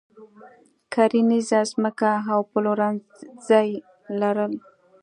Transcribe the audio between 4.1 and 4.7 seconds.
لرل.